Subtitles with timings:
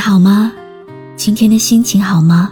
[0.00, 0.50] 好吗？
[1.14, 2.50] 今天的心情好吗？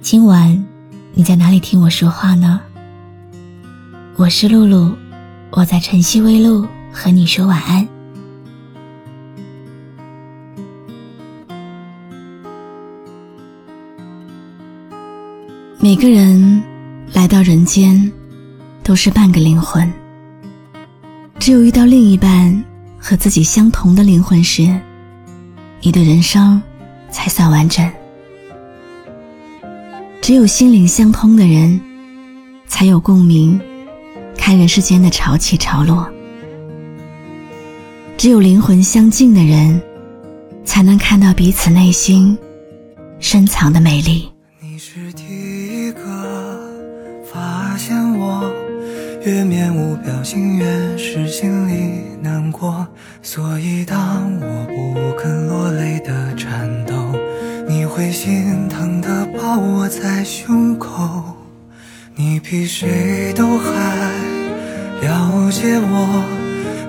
[0.00, 0.66] 今晚
[1.12, 2.58] 你在哪里听我说话呢？
[4.16, 4.96] 我是露露，
[5.50, 7.86] 我在晨曦微露和你说晚安。
[15.78, 16.62] 每个人
[17.12, 18.10] 来到人间，
[18.82, 19.92] 都是半个灵魂。
[21.38, 22.64] 只有遇到另一半
[22.98, 24.74] 和自己相同的灵魂时，
[25.80, 26.60] 你的人生
[27.10, 27.90] 才算完整。
[30.20, 31.80] 只有心灵相通的人，
[32.66, 33.58] 才有共鸣，
[34.36, 36.08] 看人世间的潮起潮落。
[38.16, 39.80] 只有灵魂相近的人，
[40.64, 42.36] 才能看到彼此内心
[43.20, 44.28] 深藏的美丽。
[49.28, 52.86] 越面无表情，越是心里难过。
[53.20, 56.94] 所以当我不肯落泪的颤抖，
[57.68, 61.22] 你会心疼的抱我在胸口。
[62.14, 63.68] 你比谁都还
[65.02, 66.24] 了解我。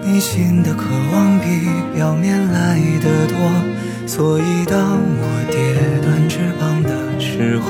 [0.02, 7.70] 内心的渴望比表面来得多，所以当我跌断翅膀的时候，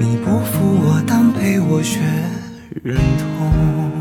[0.00, 2.00] 你不负我，但陪我学
[2.82, 3.92] 忍痛。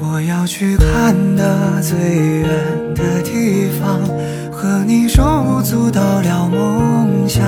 [0.00, 2.48] 我要去看的最远
[2.94, 4.00] 的地方，
[4.50, 7.42] 和你手舞足蹈聊梦想。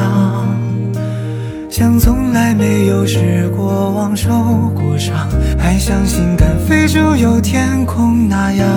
[1.70, 4.30] 像从来没有失过望、受
[4.74, 5.28] 过伤，
[5.58, 8.68] 还相信敢飞就有天空那样。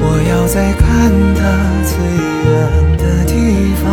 [0.00, 1.42] 我要在看得
[1.84, 1.98] 最
[2.50, 3.86] 远的地方，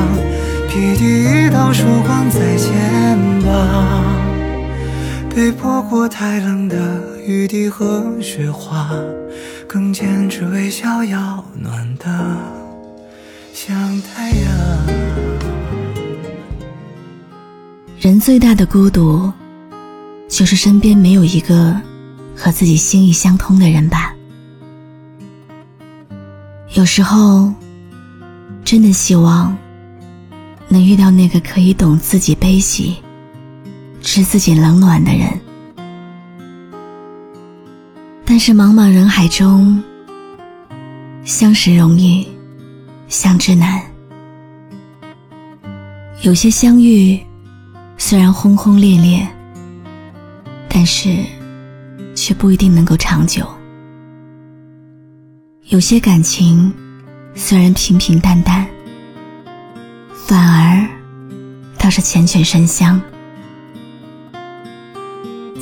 [0.69, 2.71] 披第一道曙光在肩
[3.45, 3.45] 膀，
[5.35, 8.89] 被泼过太冷的雨滴和雪花，
[9.67, 12.37] 更坚持微笑要暖的
[13.53, 14.87] 像太阳。
[17.99, 19.29] 人最大的孤独，
[20.29, 21.75] 就是身边没有一个
[22.33, 24.15] 和自己心意相通的人吧。
[26.75, 27.53] 有时候，
[28.63, 29.53] 真的希望
[30.69, 32.95] 能遇到那个可以懂自己悲喜、
[34.05, 35.27] 知自己冷暖的人。
[38.23, 39.83] 但是茫茫人海中，
[41.23, 42.27] 相识容易，
[43.07, 43.81] 相知难。
[46.21, 47.19] 有些相遇。
[47.97, 49.25] 虽然轰轰烈烈，
[50.67, 51.17] 但是
[52.13, 53.47] 却不一定能够长久。
[55.69, 56.71] 有些感情
[57.35, 58.67] 虽然平平淡淡，
[60.13, 60.85] 反而
[61.79, 63.01] 倒是缱绻深香。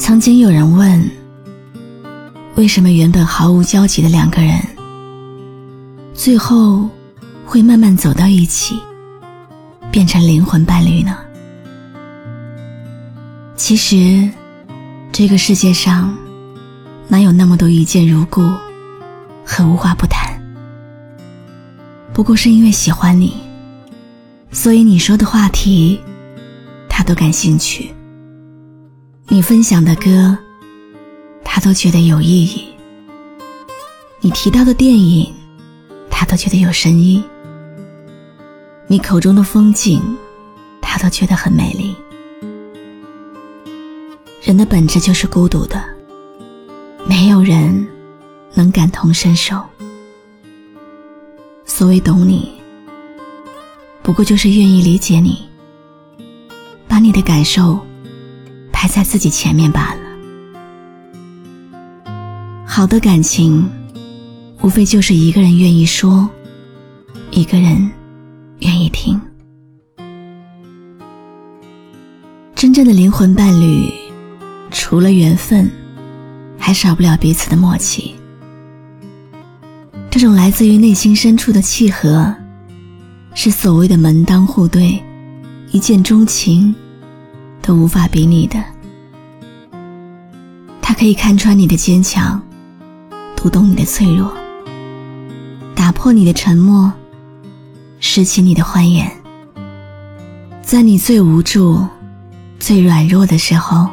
[0.06, 1.10] 曾经有人问：
[2.56, 4.60] 为什么原本毫无交集的两个人，
[6.14, 6.90] 最后
[7.46, 8.78] 会慢慢走到一起，
[9.90, 11.18] 变成灵魂伴侣呢？
[13.56, 14.30] 其实，
[15.14, 16.14] 这个世界上
[17.08, 18.42] 哪有那么多一见如故
[19.46, 20.38] 和无话不谈？
[22.12, 23.36] 不过是因为喜欢你，
[24.52, 25.98] 所以你说的话题
[26.90, 27.93] 他都感兴趣，
[29.34, 30.38] 你分享的歌
[31.44, 32.68] 他都觉得有意义，
[34.20, 35.34] 你提到的电影
[36.08, 37.24] 他都觉得有深意，
[38.86, 40.00] 你口中的风景
[40.80, 41.96] 他都觉得很美丽。
[44.44, 45.84] 人的本质就是孤独的，
[47.10, 47.88] 没有人
[48.54, 49.60] 能感同身受。
[51.66, 52.52] 所谓懂你，
[54.04, 55.50] 不过就是愿意理解你，
[56.88, 57.84] 把你的感受
[58.84, 60.02] 排在自己前面罢了。
[62.66, 63.66] 好的感情，
[64.62, 66.30] 无非就是一个人愿意说，
[67.32, 67.90] 一个人
[68.60, 69.18] 愿意听。
[72.54, 73.90] 真正的灵魂伴侣。
[74.70, 75.72] 除了缘分，
[76.58, 78.14] 还少不了彼此的默契。
[80.12, 82.36] 这种来自于内心深处的契合，
[83.34, 85.02] 是所谓的门当户对、
[85.72, 86.76] 一见钟情
[87.62, 88.62] 都无法比拟的。
[91.04, 92.42] 可以看穿你的坚强，
[93.36, 94.34] 读懂你的脆弱，
[95.76, 96.90] 打破你的沉默，
[98.00, 99.12] 拾起你的欢颜，
[100.62, 101.86] 在你最无助、
[102.58, 103.90] 最软弱的时候。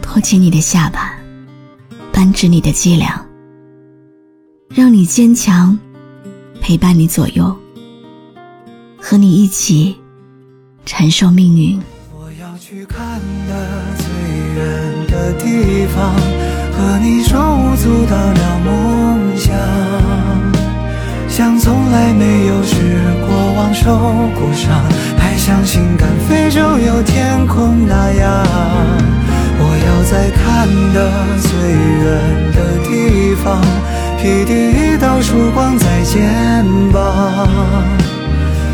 [0.00, 1.14] 托起你的下巴，
[2.10, 3.26] 扳直你的脊梁，
[4.70, 5.78] 让你坚强，
[6.58, 7.54] 陪伴你左右，
[8.98, 9.94] 和你一起
[10.86, 11.78] 承受命运。
[12.14, 14.06] 我要去看的最
[14.54, 14.91] 远
[15.22, 16.12] 的地方，
[16.72, 19.54] 和你手舞足蹈聊梦想，
[21.28, 22.74] 像从来没有失
[23.20, 23.72] 过望。
[23.72, 23.96] 受
[24.34, 24.82] 过伤，
[25.16, 28.44] 还相信敢飞就有天空那样。
[29.58, 30.98] 我要在看得
[31.40, 31.50] 最
[32.02, 32.04] 远
[32.52, 33.60] 的地方，
[34.18, 37.48] 披第一道曙光在肩膀。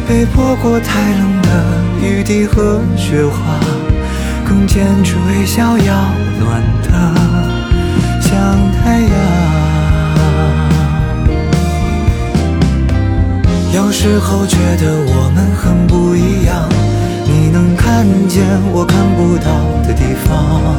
[0.08, 1.48] 被泼过太冷的
[2.02, 3.36] 雨滴和雪花，
[4.48, 5.94] 更坚持微笑要
[6.40, 6.88] 暖的
[8.18, 8.32] 像
[8.72, 9.10] 太阳。
[13.74, 16.66] 有时候觉得我们很不一样，
[17.26, 18.42] 你能看见
[18.72, 19.52] 我看不到
[19.86, 20.74] 的地方。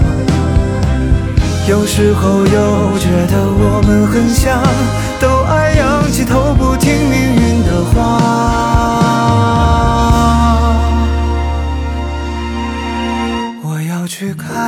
[1.68, 4.60] 有时候又觉得我们很像，
[5.22, 5.69] 都爱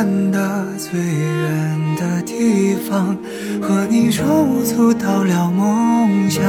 [0.02, 3.16] 看的最远的地方，
[3.62, 6.44] 和你手舞足蹈聊梦想。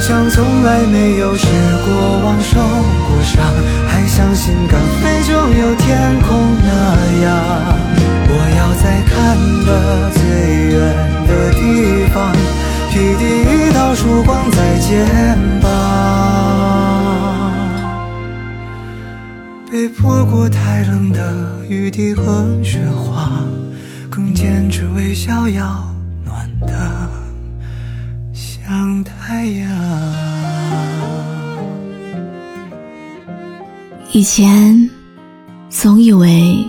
[0.00, 1.46] 像从来没有失
[1.84, 3.44] 过望、受过伤，
[3.86, 6.72] 还相信敢飞就有天空那
[7.22, 7.28] 样。
[8.30, 9.36] 我要在看
[9.66, 10.22] 得最
[10.72, 10.80] 远
[11.28, 11.60] 的地
[12.14, 12.32] 方，
[12.90, 15.06] 披第一道曙光在肩
[15.60, 16.03] 膀。
[19.74, 23.44] 被泼过太冷的雨滴和雪花，
[24.08, 25.92] 更坚持微笑要
[26.24, 27.10] 暖的。
[28.32, 29.68] 像太阳。
[34.12, 34.88] 以前
[35.68, 36.64] 总以为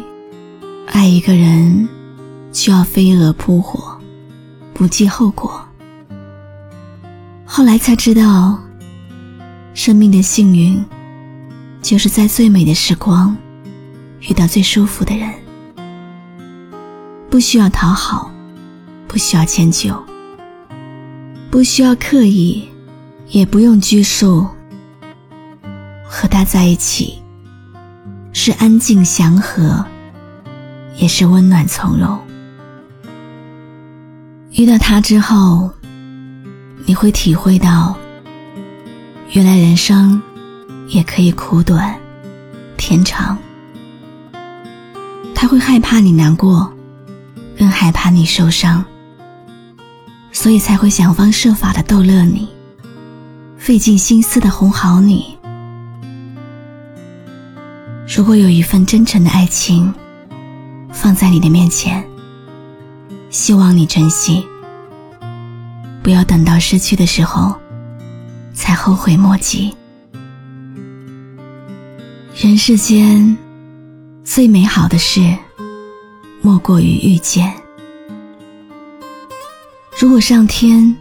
[0.87, 1.87] 爱一个人
[2.51, 3.99] 就要飞蛾扑火，
[4.73, 5.63] 不计后果。
[7.45, 8.57] 后来才知道，
[9.75, 10.83] 生命的幸运
[11.85, 13.37] 就是在最美的时光
[14.21, 15.31] 遇到最舒服的人，
[17.29, 18.31] 不需要讨好，
[19.07, 19.95] 不需要迁就。
[21.51, 22.67] 不需要刻意，
[23.27, 24.47] 也不用拘束。
[26.03, 27.21] 和他在一起，
[28.33, 29.85] 是安静祥和，
[30.95, 32.19] 也是温暖从容。
[34.53, 35.69] 遇到他之后，
[36.87, 37.95] 你会体会到，
[39.33, 40.19] 原来人生
[40.87, 41.95] 也可以苦短，
[42.77, 43.37] 天长。
[45.33, 46.71] 他会害怕你难过，
[47.57, 48.83] 更害怕你受伤。
[50.31, 52.47] 所以才会想方设法的逗乐你，
[53.57, 55.37] 费尽心思的哄好你。
[58.07, 59.91] 如果有一份真诚的爱情
[60.91, 62.05] 放在你的面前，
[63.29, 64.45] 希望你珍惜，
[66.03, 67.55] 不要等到失去的时候
[68.53, 69.75] 才后悔莫及。
[72.45, 73.35] 人世间
[74.23, 75.35] 最美好的事，
[76.43, 77.51] 莫过于遇见。
[79.99, 80.95] 如果上天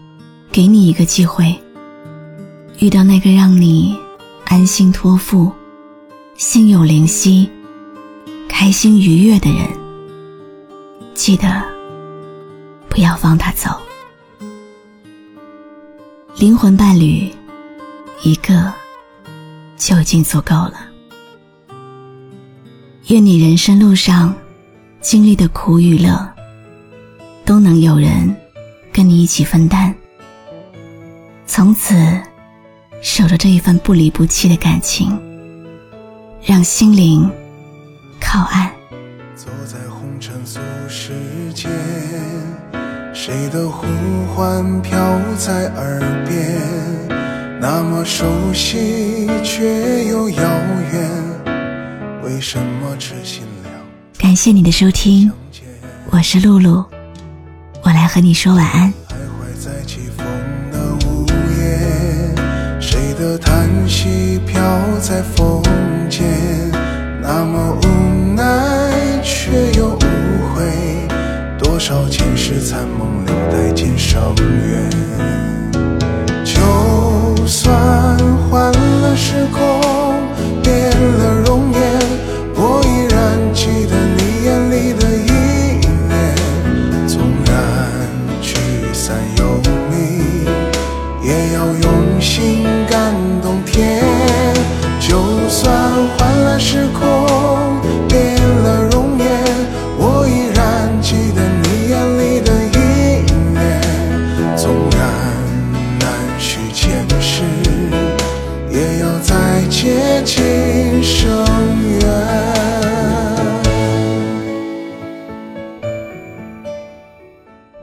[0.50, 1.54] 给你一个机会，
[2.78, 3.94] 遇到那个让你
[4.46, 5.52] 安心托付、
[6.34, 7.46] 心有灵犀、
[8.48, 9.68] 开心愉悦的人，
[11.12, 11.62] 记得
[12.88, 13.68] 不要放他走。
[16.38, 17.30] 灵魂伴侣
[18.22, 18.72] 一个
[19.76, 20.93] 就已经足够了。
[23.08, 24.34] 愿你人生路上
[25.02, 26.26] 经历的苦与乐，
[27.44, 28.34] 都能有人。
[28.90, 29.92] 跟你一起分担，
[31.48, 31.96] 从此
[33.02, 35.18] 守着这一份不离不弃的感情，
[36.40, 37.28] 让心灵
[38.20, 38.70] 靠岸。
[39.34, 41.12] 走在红尘俗世
[41.52, 41.68] 间，
[43.12, 43.84] 谁的呼
[44.32, 44.94] 唤飘
[45.36, 48.24] 在耳边，那么熟
[48.54, 50.42] 悉却又遥
[50.92, 51.10] 远，
[52.24, 53.70] 为什么痴心了？
[54.18, 55.30] 感谢你的收听，
[56.10, 56.82] 我是露露。
[57.82, 60.24] 我来和你说晚安徘徊在起风
[60.72, 64.58] 的午夜谁的叹息飘
[65.00, 65.62] 在风
[66.08, 66.24] 间
[67.20, 71.06] 那么无奈却又无悔
[71.58, 74.90] 多少前世残梦留待今生缘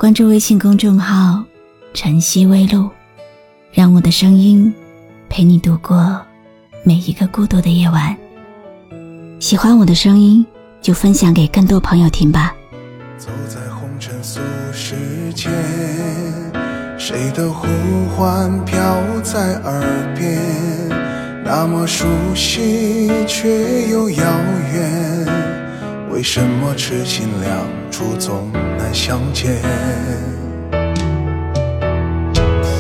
[0.01, 1.43] 关注微信公众号
[1.93, 2.89] “晨曦微露”，
[3.72, 4.74] 让我的声音
[5.29, 6.20] 陪你度过
[6.84, 8.17] 每一个孤独的夜晚。
[9.39, 10.43] 喜欢我的声音，
[10.81, 12.55] 就分享给更多朋友听吧。
[13.15, 14.39] 走在红尘俗
[14.74, 14.96] 世
[15.36, 15.51] 间，
[16.98, 17.67] 谁的呼
[18.17, 18.75] 唤飘
[19.22, 20.89] 在耳边，
[21.46, 24.25] 那么熟悉却又遥
[24.74, 25.50] 远。
[26.12, 29.56] 为什么痴心两处总难相见？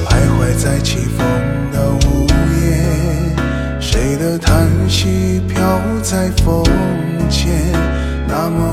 [0.05, 1.25] 徘徊在起风
[1.71, 2.27] 的午
[2.61, 2.75] 夜，
[3.79, 5.57] 谁的叹息飘
[6.03, 6.63] 在风
[7.29, 7.71] 间，
[8.27, 8.70] 那么